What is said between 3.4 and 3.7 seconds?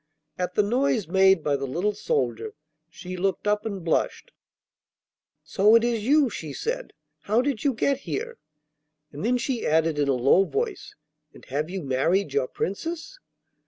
up